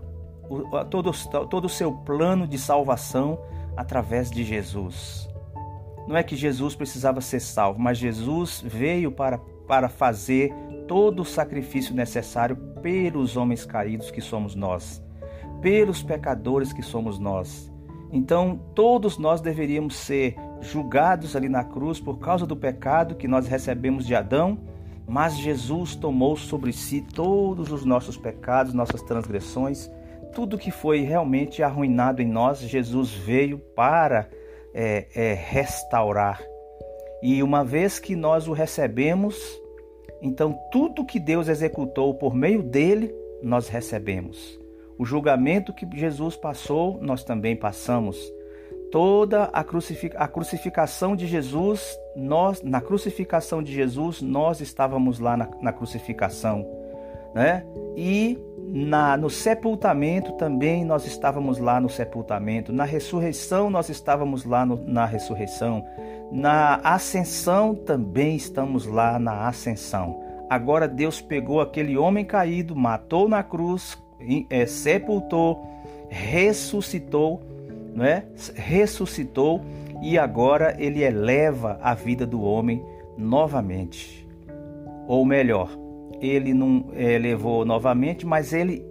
todo, 0.91 1.13
todo 1.49 1.65
o 1.65 1.69
seu 1.69 1.93
plano 1.93 2.47
de 2.47 2.59
salvação 2.59 3.39
através 3.77 4.31
de 4.31 4.45
Jesus. 4.45 5.29
Não 6.07 6.17
é 6.17 6.23
que 6.23 6.37
Jesus 6.37 6.75
precisava 6.75 7.21
ser 7.21 7.41
salvo, 7.41 7.81
mas 7.81 7.99
Jesus 7.99 8.63
veio 8.65 9.11
para, 9.11 9.39
para 9.67 9.89
fazer 9.89 10.53
todo 10.87 11.21
o 11.21 11.25
sacrifício 11.25 11.95
necessário 11.95 12.57
pelos 12.83 13.37
homens 13.37 13.65
caídos 13.65 14.11
que 14.11 14.21
somos 14.21 14.55
nós, 14.55 15.03
pelos 15.63 16.03
pecadores 16.03 16.73
que 16.73 16.83
somos 16.83 17.19
nós. 17.19 17.73
Então, 18.13 18.61
todos 18.75 19.17
nós 19.19 19.41
deveríamos 19.41 19.97
ser 19.97 20.37
julgados 20.61 21.35
ali 21.35 21.49
na 21.49 21.65
cruz 21.65 21.99
por 21.99 22.19
causa 22.19 22.47
do 22.47 22.57
pecado 22.57 23.15
que 23.15 23.27
nós 23.27 23.47
recebemos 23.47 24.07
de 24.07 24.15
Adão, 24.15 24.59
mas 25.07 25.37
Jesus 25.37 25.97
tomou 25.97 26.37
sobre 26.37 26.73
si 26.73 27.01
todos 27.01 27.73
os 27.73 27.85
nossos 27.85 28.17
pecados, 28.17 28.73
nossas 28.73 29.03
transgressões 29.03 29.91
tudo 30.35 30.59
que 30.59 30.71
foi 30.71 31.01
realmente 31.03 31.63
arruinado 31.63 32.21
em 32.21 32.27
nós, 32.27 32.59
Jesus 32.61 33.13
veio 33.13 33.59
para 33.59 34.29
é, 34.75 35.07
é, 35.15 35.35
restaurar. 35.35 36.43
E 37.23 37.43
uma 37.43 37.65
vez 37.65 37.99
que 37.99 38.17
nós 38.17 38.49
o 38.49 38.53
recebemos, 38.53 39.37
então 40.21 40.59
tudo 40.71 41.07
que 41.07 41.21
Deus 41.21 41.49
executou 41.49 42.15
por 42.15 42.35
meio 42.35 42.63
dele, 42.63 43.15
nós 43.43 43.69
recebemos. 43.69 44.59
O 44.99 45.05
julgamento 45.05 45.73
que 45.73 45.87
Jesus 45.97 46.37
passou, 46.37 46.99
nós 47.01 47.25
também 47.25 47.57
passamos. 47.57 48.19
Toda 48.91 49.45
a, 49.45 49.65
crucific 49.65 50.15
a 50.17 50.29
crucificação 50.29 51.17
de 51.17 51.27
Jesus, 51.27 51.99
nós 52.15 52.63
na 52.63 52.81
crucificação 52.81 53.63
de 53.63 53.73
Jesus, 53.73 54.21
nós 54.21 54.61
estávamos 54.61 55.19
lá 55.19 55.37
na, 55.37 55.49
na 55.61 55.73
crucificação, 55.73 56.65
né? 57.35 57.65
E 57.97 58.39
na, 58.75 59.17
no 59.17 59.29
sepultamento 59.29 60.33
também 60.33 60.85
nós 60.85 61.07
estávamos 61.07 61.59
lá 61.59 61.81
no 61.81 61.89
sepultamento, 61.89 62.73
na 62.73 62.85
ressurreição 62.85 63.71
nós 63.71 63.89
estávamos 63.89 64.45
lá 64.45 64.65
no, 64.65 64.77
na 64.85 65.05
ressurreição, 65.05 65.85
na 66.33 66.77
ascensão 66.77 67.75
também 67.75 68.37
estamos 68.37 68.87
lá 68.87 69.19
na 69.19 69.47
ascensão. 69.47 70.23
Agora 70.49 70.87
Deus 70.87 71.21
pegou 71.21 71.61
aquele 71.61 71.97
homem 71.97 72.25
caído, 72.25 72.77
matou 72.77 73.29
na 73.29 73.43
cruz, 73.43 73.99
é, 74.51 74.67
sepultou, 74.67 75.65
ressuscitou, 76.09 77.43
não 77.95 78.05
é? 78.05 78.25
Ressuscitou 78.55 79.61
e 80.03 80.19
agora 80.19 80.75
ele 80.79 81.03
eleva 81.03 81.79
a 81.83 81.95
vida 81.95 82.27
do 82.27 82.43
homem 82.43 82.85
novamente. 83.17 84.27
Ou 85.07 85.25
melhor, 85.25 85.84
ele 86.27 86.55
não 86.55 86.87
é, 86.95 87.19
levou 87.19 87.65
novamente, 87.65 88.27
mas 88.27 88.53
ele 88.53 88.85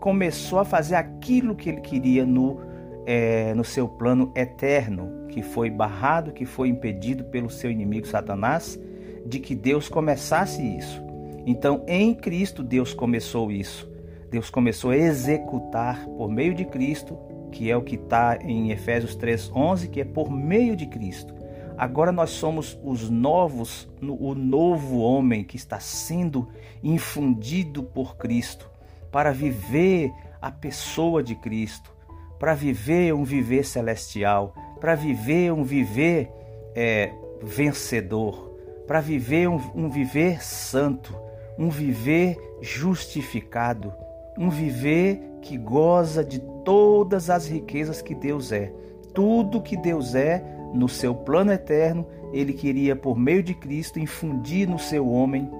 começou 0.00 0.58
a 0.58 0.64
fazer 0.64 0.94
aquilo 0.94 1.54
que 1.54 1.68
ele 1.68 1.80
queria 1.80 2.24
no, 2.24 2.60
é, 3.06 3.54
no 3.54 3.64
seu 3.64 3.88
plano 3.88 4.32
eterno, 4.34 5.26
que 5.28 5.42
foi 5.42 5.70
barrado, 5.70 6.32
que 6.32 6.44
foi 6.44 6.68
impedido 6.68 7.24
pelo 7.24 7.50
seu 7.50 7.70
inimigo 7.70 8.06
Satanás, 8.06 8.78
de 9.26 9.38
que 9.38 9.54
Deus 9.54 9.88
começasse 9.88 10.62
isso. 10.62 11.02
Então, 11.46 11.84
em 11.86 12.14
Cristo, 12.14 12.62
Deus 12.62 12.92
começou 12.92 13.50
isso. 13.50 13.90
Deus 14.30 14.50
começou 14.50 14.90
a 14.90 14.96
executar 14.96 16.06
por 16.06 16.30
meio 16.30 16.54
de 16.54 16.64
Cristo, 16.64 17.18
que 17.50 17.70
é 17.70 17.76
o 17.76 17.82
que 17.82 17.94
está 17.94 18.38
em 18.42 18.70
Efésios 18.70 19.16
3,11, 19.16 19.88
que 19.88 20.00
é 20.00 20.04
por 20.04 20.30
meio 20.30 20.76
de 20.76 20.86
Cristo. 20.86 21.37
Agora 21.78 22.10
nós 22.10 22.30
somos 22.30 22.76
os 22.82 23.08
novos, 23.08 23.88
o 24.02 24.34
novo 24.34 24.98
homem 24.98 25.44
que 25.44 25.56
está 25.56 25.78
sendo 25.78 26.48
infundido 26.82 27.84
por 27.84 28.16
Cristo 28.16 28.68
para 29.12 29.30
viver 29.30 30.12
a 30.42 30.50
pessoa 30.50 31.22
de 31.22 31.36
Cristo, 31.36 31.94
para 32.36 32.52
viver 32.52 33.14
um 33.14 33.22
viver 33.22 33.64
celestial, 33.64 34.52
para 34.80 34.96
viver 34.96 35.52
um 35.52 35.62
viver 35.62 36.28
é, 36.74 37.12
vencedor, 37.40 38.56
para 38.84 39.00
viver 39.00 39.48
um, 39.48 39.60
um 39.72 39.88
viver 39.88 40.42
santo, 40.42 41.14
um 41.56 41.68
viver 41.68 42.36
justificado, 42.60 43.94
um 44.36 44.50
viver 44.50 45.20
que 45.42 45.56
goza 45.56 46.24
de 46.24 46.40
todas 46.64 47.30
as 47.30 47.46
riquezas 47.46 48.02
que 48.02 48.16
Deus 48.16 48.50
é. 48.50 48.72
Tudo 49.14 49.62
que 49.62 49.76
Deus 49.76 50.16
é, 50.16 50.57
no 50.74 50.88
seu 50.88 51.14
plano 51.14 51.52
eterno, 51.52 52.06
ele 52.32 52.52
queria, 52.52 52.94
por 52.94 53.16
meio 53.16 53.42
de 53.42 53.54
Cristo, 53.54 53.98
infundir 53.98 54.68
no 54.68 54.78
seu 54.78 55.08
homem 55.08 55.50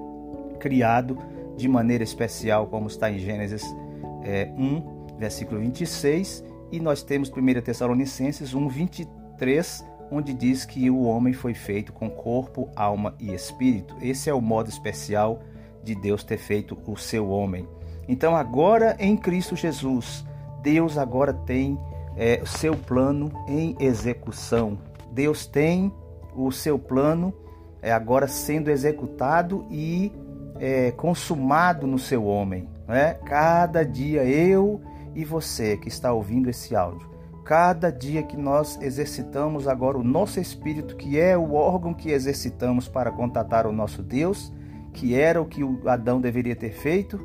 criado 0.59 1.17
de 1.55 1.67
maneira 1.67 2.03
especial, 2.03 2.67
como 2.67 2.87
está 2.87 3.11
em 3.11 3.19
Gênesis 3.19 3.63
é, 4.23 4.51
1, 4.57 5.17
versículo 5.17 5.59
26, 5.59 6.43
e 6.71 6.79
nós 6.79 7.01
temos 7.01 7.29
1 7.29 7.61
Tessalonicenses 7.61 8.53
1, 8.53 8.67
23, 8.67 9.85
onde 10.11 10.33
diz 10.33 10.65
que 10.65 10.89
o 10.89 11.03
homem 11.03 11.33
foi 11.33 11.53
feito 11.53 11.91
com 11.91 12.09
corpo, 12.09 12.69
alma 12.75 13.15
e 13.19 13.33
espírito. 13.33 13.95
Esse 14.01 14.29
é 14.29 14.33
o 14.33 14.41
modo 14.41 14.69
especial 14.69 15.41
de 15.83 15.95
Deus 15.95 16.23
ter 16.23 16.37
feito 16.37 16.77
o 16.85 16.95
seu 16.95 17.29
homem. 17.29 17.67
Então, 18.07 18.35
agora 18.35 18.95
em 18.99 19.15
Cristo 19.15 19.55
Jesus, 19.55 20.25
Deus 20.61 20.97
agora 20.97 21.33
tem 21.33 21.79
é, 22.15 22.41
seu 22.45 22.75
plano 22.75 23.31
em 23.47 23.75
execução. 23.79 24.77
Deus 25.11 25.45
tem 25.45 25.93
o 26.35 26.51
seu 26.51 26.77
plano 26.77 27.33
é, 27.81 27.91
agora 27.91 28.27
sendo 28.27 28.69
executado 28.69 29.65
e 29.69 30.11
é, 30.59 30.91
consumado 30.91 31.87
no 31.87 31.97
seu 31.97 32.25
homem. 32.25 32.67
Né? 32.87 33.13
Cada 33.25 33.83
dia 33.83 34.23
eu 34.23 34.81
e 35.15 35.23
você 35.23 35.77
que 35.77 35.87
está 35.87 36.13
ouvindo 36.13 36.49
esse 36.49 36.75
áudio, 36.75 37.09
cada 37.45 37.91
dia 37.91 38.21
que 38.21 38.37
nós 38.37 38.79
exercitamos 38.81 39.67
agora 39.67 39.97
o 39.97 40.03
nosso 40.03 40.39
espírito, 40.39 40.95
que 40.95 41.19
é 41.19 41.37
o 41.37 41.53
órgão 41.53 41.93
que 41.93 42.11
exercitamos 42.11 42.87
para 42.87 43.11
contatar 43.11 43.65
o 43.65 43.71
nosso 43.71 44.03
Deus, 44.03 44.53
que 44.93 45.15
era 45.15 45.41
o 45.41 45.45
que 45.45 45.63
o 45.63 45.87
Adão 45.87 46.19
deveria 46.19 46.55
ter 46.55 46.71
feito, 46.71 47.19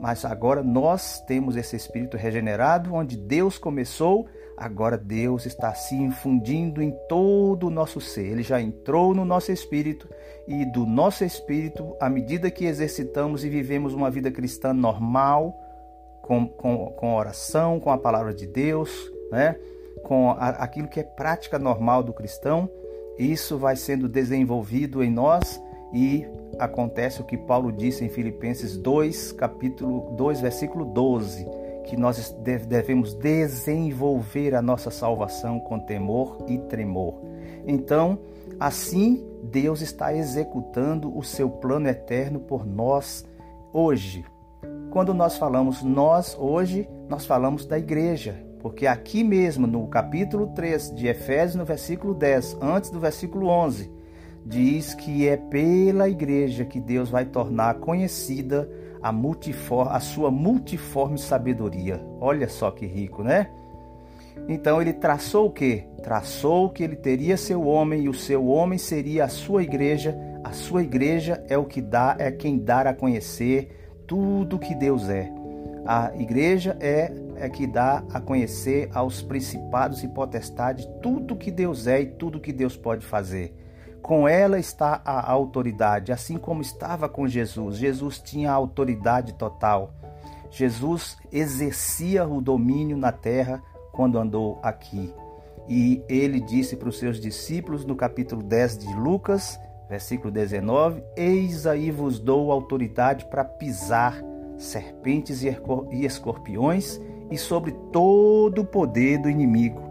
mas 0.00 0.24
agora 0.24 0.62
nós 0.62 1.20
temos 1.20 1.56
esse 1.56 1.76
espírito 1.76 2.16
regenerado, 2.16 2.92
onde 2.92 3.16
Deus 3.16 3.56
começou, 3.56 4.26
agora 4.56 4.96
Deus 4.96 5.46
está 5.46 5.74
se 5.74 5.94
infundindo 5.94 6.82
em 6.82 6.90
todo 7.08 7.66
o 7.66 7.70
nosso 7.70 8.00
ser. 8.00 8.26
Ele 8.26 8.42
já 8.42 8.60
entrou 8.60 9.14
no 9.14 9.24
nosso 9.24 9.52
espírito 9.52 10.08
e 10.46 10.64
do 10.64 10.84
nosso 10.86 11.24
espírito, 11.24 11.96
à 12.00 12.08
medida 12.08 12.50
que 12.50 12.64
exercitamos 12.64 13.44
e 13.44 13.48
vivemos 13.48 13.94
uma 13.94 14.10
vida 14.10 14.30
cristã 14.30 14.72
normal, 14.72 15.54
com, 16.22 16.46
com, 16.46 16.86
com 16.86 17.14
oração, 17.14 17.80
com 17.80 17.90
a 17.90 17.98
palavra 17.98 18.32
de 18.32 18.46
Deus, 18.46 18.90
né? 19.30 19.56
com 20.04 20.30
a, 20.30 20.48
aquilo 20.50 20.88
que 20.88 21.00
é 21.00 21.04
prática 21.04 21.58
normal 21.58 22.02
do 22.02 22.12
cristão, 22.12 22.68
isso 23.18 23.58
vai 23.58 23.76
sendo 23.76 24.08
desenvolvido 24.08 25.02
em 25.02 25.10
nós 25.10 25.60
e 25.92 26.26
acontece 26.58 27.20
o 27.20 27.24
que 27.24 27.36
Paulo 27.36 27.70
disse 27.70 28.04
em 28.04 28.08
Filipenses 28.08 28.76
2, 28.76 29.32
capítulo 29.32 30.14
2, 30.16 30.40
versículo 30.40 30.84
12, 30.86 31.46
que 31.84 31.96
nós 31.96 32.34
devemos 32.66 33.14
desenvolver 33.14 34.54
a 34.54 34.62
nossa 34.62 34.90
salvação 34.90 35.60
com 35.60 35.78
temor 35.78 36.44
e 36.48 36.58
tremor. 36.58 37.20
Então, 37.66 38.18
assim 38.58 39.26
Deus 39.42 39.80
está 39.80 40.14
executando 40.14 41.16
o 41.16 41.22
seu 41.22 41.50
plano 41.50 41.88
eterno 41.88 42.40
por 42.40 42.64
nós 42.64 43.24
hoje. 43.72 44.24
Quando 44.90 45.12
nós 45.12 45.36
falamos 45.36 45.82
nós 45.82 46.36
hoje, 46.38 46.88
nós 47.08 47.24
falamos 47.24 47.66
da 47.66 47.78
igreja, 47.78 48.36
porque 48.60 48.86
aqui 48.86 49.24
mesmo 49.24 49.66
no 49.66 49.86
capítulo 49.88 50.48
3 50.48 50.94
de 50.94 51.08
Efésios, 51.08 51.56
no 51.56 51.64
versículo 51.64 52.14
10, 52.14 52.58
antes 52.60 52.90
do 52.90 53.00
versículo 53.00 53.48
11, 53.48 53.90
diz 54.44 54.94
que 54.94 55.26
é 55.26 55.36
pela 55.36 56.08
igreja 56.08 56.64
que 56.64 56.80
Deus 56.80 57.08
vai 57.08 57.24
tornar 57.24 57.74
conhecida 57.76 58.68
a, 59.02 59.10
multiforme, 59.10 59.92
a 59.92 60.00
sua 60.00 60.30
multiforme 60.30 61.18
sabedoria. 61.18 62.00
Olha 62.20 62.48
só 62.48 62.70
que 62.70 62.86
rico, 62.86 63.22
né? 63.22 63.50
Então 64.48 64.80
ele 64.80 64.92
traçou 64.92 65.46
o 65.46 65.50
que? 65.50 65.84
Traçou 66.02 66.70
que 66.70 66.82
ele 66.82 66.96
teria 66.96 67.36
seu 67.36 67.66
homem 67.66 68.04
e 68.04 68.08
o 68.08 68.14
seu 68.14 68.46
homem 68.46 68.78
seria 68.78 69.24
a 69.24 69.28
sua 69.28 69.62
igreja. 69.62 70.16
A 70.42 70.52
sua 70.52 70.82
igreja 70.82 71.44
é 71.48 71.56
o 71.58 71.64
que 71.64 71.80
dá, 71.80 72.16
é 72.18 72.30
quem 72.30 72.58
dá 72.58 72.80
a 72.82 72.94
conhecer 72.94 73.94
tudo 74.06 74.58
que 74.58 74.74
Deus 74.74 75.08
é. 75.08 75.30
A 75.84 76.12
igreja 76.16 76.76
é 76.80 77.12
é 77.42 77.48
que 77.48 77.66
dá 77.66 78.04
a 78.12 78.20
conhecer 78.20 78.88
aos 78.94 79.20
principados 79.20 80.04
e 80.04 80.08
potestades 80.08 80.86
tudo 81.02 81.34
que 81.34 81.50
Deus 81.50 81.88
é 81.88 82.02
e 82.02 82.06
tudo 82.06 82.38
que 82.38 82.52
Deus 82.52 82.76
pode 82.76 83.04
fazer. 83.04 83.52
Com 84.02 84.26
ela 84.26 84.58
está 84.58 85.00
a 85.04 85.30
autoridade, 85.30 86.10
assim 86.10 86.36
como 86.36 86.60
estava 86.60 87.08
com 87.08 87.28
Jesus. 87.28 87.76
Jesus 87.76 88.18
tinha 88.18 88.50
a 88.50 88.54
autoridade 88.54 89.34
total. 89.34 89.94
Jesus 90.50 91.16
exercia 91.30 92.26
o 92.26 92.40
domínio 92.40 92.96
na 92.96 93.12
terra 93.12 93.62
quando 93.92 94.18
andou 94.18 94.58
aqui. 94.62 95.14
E 95.68 96.02
ele 96.08 96.40
disse 96.40 96.76
para 96.76 96.88
os 96.88 96.98
seus 96.98 97.20
discípulos 97.20 97.84
no 97.84 97.94
capítulo 97.94 98.42
10 98.42 98.78
de 98.78 98.94
Lucas, 98.94 99.58
versículo 99.88 100.32
19: 100.32 101.02
Eis 101.16 101.64
aí 101.66 101.92
vos 101.92 102.18
dou 102.18 102.50
autoridade 102.50 103.24
para 103.26 103.44
pisar 103.44 104.20
serpentes 104.58 105.42
e 105.44 106.04
escorpiões 106.04 107.00
e 107.30 107.38
sobre 107.38 107.72
todo 107.92 108.62
o 108.62 108.66
poder 108.66 109.18
do 109.18 109.30
inimigo 109.30 109.81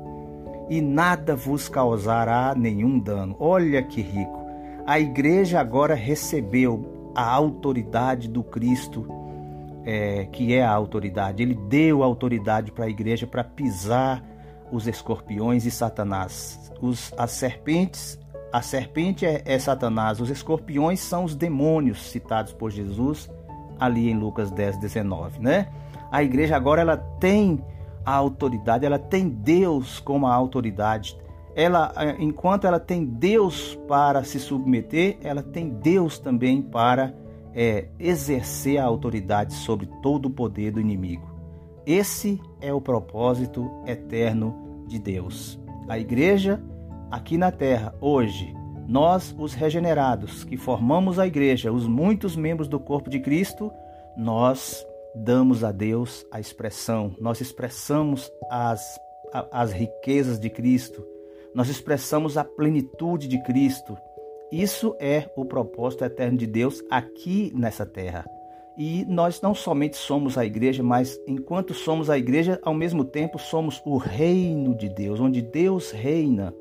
e 0.72 0.80
nada 0.80 1.36
vos 1.36 1.68
causará 1.68 2.56
nenhum 2.56 2.98
dano. 2.98 3.36
Olha 3.38 3.84
que 3.84 4.00
rico! 4.02 4.40
A 4.88 4.98
igreja 4.98 5.60
agora 5.60 5.94
recebeu 5.94 7.12
a 7.14 7.30
autoridade 7.30 8.30
do 8.30 8.42
Cristo, 8.42 9.06
é, 9.84 10.30
que 10.32 10.54
é 10.54 10.64
a 10.64 10.72
autoridade. 10.72 11.44
Ele 11.44 11.56
deu 11.56 12.02
autoridade 12.02 12.72
para 12.72 12.86
a 12.86 12.90
igreja 12.90 13.28
para 13.28 13.44
pisar 13.44 14.24
os 14.72 14.88
escorpiões 14.88 15.66
e 15.66 15.72
Satanás. 15.72 16.72
Os, 16.82 17.14
as 17.18 17.32
serpentes, 17.32 18.18
a 18.54 18.62
serpente 18.62 19.26
é, 19.26 19.42
é 19.44 19.60
Satanás, 19.60 20.22
os 20.22 20.30
escorpiões 20.30 21.02
são 21.02 21.26
os 21.26 21.36
demônios 21.36 22.10
citados 22.10 22.54
por 22.54 22.72
Jesus 22.72 23.30
ali 23.78 24.10
em 24.10 24.18
Lucas 24.18 24.50
10, 24.50 24.78
19, 24.78 25.42
né? 25.42 25.68
A 26.10 26.24
igreja 26.24 26.56
agora 26.56 26.80
ela 26.80 26.96
tem 26.96 27.62
a 28.06 28.14
autoridade, 28.14 28.86
ela 28.86 29.00
tem 29.00 29.30
Deus 29.30 30.00
como 30.00 30.28
a 30.28 30.34
autoridade. 30.34 31.18
Ela, 31.56 31.92
eh, 31.98 32.16
enquanto 32.20 32.66
ela 32.66 32.80
tem 32.80 33.06
Deus 33.06 33.78
para 33.88 34.24
se 34.24 34.40
submeter, 34.40 35.18
ela 35.22 35.44
tem 35.44 35.70
Deus 35.70 36.18
também 36.18 36.62
para 36.62 37.14
é, 37.54 37.88
exercer 38.00 38.78
a 38.78 38.86
autoridade 38.86 39.54
sobre 39.54 39.86
todo 40.02 40.28
o 40.28 40.30
poder 40.32 40.72
do 40.72 40.80
inimigo. 40.80 41.30
Esse 41.86 42.40
é 42.62 42.74
o 42.74 42.80
propósito 42.80 43.70
eterno 43.86 44.86
de 44.88 45.00
Deus. 45.00 45.60
A 45.90 46.00
igreja 46.00 46.62
aqui 47.10 47.38
na 47.38 47.52
terra, 47.52 47.94
hoje, 48.00 48.56
nós, 48.88 49.36
os 49.38 49.54
regenerados, 49.54 50.44
que 50.44 50.58
formamos 50.58 51.20
a 51.20 51.28
igreja, 51.28 51.72
os 51.72 51.88
muitos 51.88 52.36
membros 52.36 52.68
do 52.68 52.80
corpo 52.80 53.10
de 53.10 53.20
Cristo, 53.20 53.72
nós 54.18 54.86
damos 55.14 55.64
a 55.64 55.72
Deus 55.72 56.26
a 56.32 56.40
expressão, 56.40 57.16
nós 57.20 57.42
expressamos 57.42 58.32
as, 58.50 59.00
as 59.52 59.72
riquezas 59.72 60.40
de 60.40 60.50
Cristo, 60.50 61.06
nós 61.54 61.70
expressamos 61.70 62.38
a 62.38 62.44
plenitude 62.44 63.28
de 63.28 63.42
Cristo. 63.44 63.98
Isso 64.52 64.96
é 65.00 65.30
o 65.36 65.46
propósito 65.46 66.04
eterno 66.04 66.38
de 66.38 66.48
Deus 66.48 66.84
aqui 66.90 67.52
nessa 67.56 67.86
terra. 67.86 68.26
E 68.78 69.06
nós 69.06 69.42
não 69.42 69.54
somente 69.54 69.98
somos 69.98 70.38
a 70.38 70.46
igreja, 70.46 70.82
mas 70.82 71.20
enquanto 71.28 71.74
somos 71.74 72.10
a 72.10 72.18
igreja, 72.18 72.60
ao 72.64 72.74
mesmo 72.74 73.04
tempo 73.04 73.38
somos 73.38 73.82
o 73.86 73.98
reino 73.98 74.76
de 74.76 74.88
Deus, 74.88 75.20
onde 75.20 75.42
Deus 75.42 75.92
reina, 75.92 76.54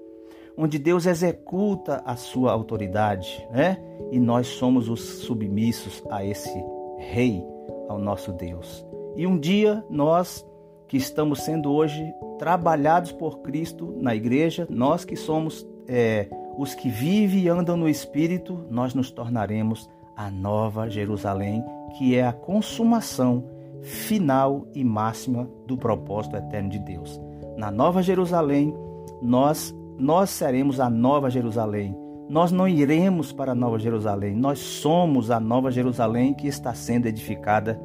onde 0.57 0.79
Deus 0.79 1.07
executa 1.07 2.03
a 2.05 2.17
sua 2.17 2.53
autoridade, 2.53 3.47
né? 3.53 3.79
E 4.11 4.19
nós 4.19 4.49
somos 4.49 4.89
os 4.89 5.01
submissos 5.01 6.03
a 6.11 6.25
esse 6.25 6.53
rei 6.99 7.43
ao 7.88 7.98
nosso 7.98 8.33
Deus. 8.33 8.87
E 9.16 9.26
um 9.26 9.38
dia 9.38 9.85
nós 9.90 10.46
que 10.88 10.96
estamos 10.96 11.42
sendo 11.42 11.72
hoje 11.72 12.12
trabalhados 12.38 13.12
por 13.12 13.40
Cristo 13.40 13.94
na 14.00 14.14
igreja, 14.14 14.66
nós 14.68 15.04
que 15.04 15.14
somos 15.14 15.66
é, 15.87 16.28
os 16.56 16.74
que 16.74 16.88
vivem 16.88 17.40
e 17.40 17.48
andam 17.48 17.76
no 17.76 17.88
Espírito, 17.88 18.64
nós 18.70 18.94
nos 18.94 19.11
tornaremos 19.11 19.88
a 20.16 20.30
nova 20.30 20.88
Jerusalém, 20.88 21.64
que 21.96 22.16
é 22.16 22.26
a 22.26 22.33
consumação 22.33 23.44
final 23.83 24.66
e 24.74 24.85
máxima 24.85 25.48
do 25.66 25.76
propósito 25.76 26.37
eterno 26.37 26.68
de 26.68 26.78
Deus. 26.78 27.20
Na 27.56 27.70
nova 27.70 28.02
Jerusalém, 28.02 28.74
nós 29.22 29.74
nós 29.98 30.30
seremos 30.30 30.80
a 30.80 30.88
nova 30.88 31.28
Jerusalém 31.28 31.94
nós 32.31 32.53
não 32.53 32.69
iremos 32.69 33.33
para 33.33 33.51
a 33.51 33.57
Nova 33.57 33.77
Jerusalém, 33.77 34.37
nós 34.37 34.61
somos 34.61 35.33
a 35.33 35.40
Nova 35.40 35.69
Jerusalém 35.69 36.33
que 36.33 36.47
está 36.47 36.73
sendo 36.73 37.07
edificada 37.07 37.79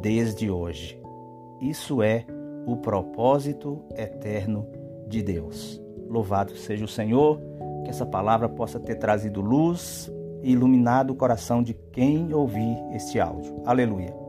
desde 0.00 0.50
hoje. 0.50 0.98
Isso 1.60 2.02
é 2.02 2.24
o 2.64 2.78
propósito 2.78 3.84
eterno 3.94 4.66
de 5.06 5.22
Deus. 5.22 5.78
Louvado 6.08 6.56
seja 6.56 6.86
o 6.86 6.88
Senhor, 6.88 7.38
que 7.84 7.90
essa 7.90 8.06
palavra 8.06 8.48
possa 8.48 8.80
ter 8.80 8.94
trazido 8.94 9.42
luz 9.42 10.10
e 10.42 10.52
iluminado 10.52 11.10
o 11.10 11.16
coração 11.16 11.62
de 11.62 11.74
quem 11.92 12.32
ouvir 12.32 12.78
este 12.94 13.20
áudio. 13.20 13.60
Aleluia. 13.66 14.19